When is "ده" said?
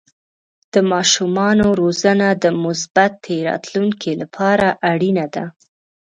5.35-5.45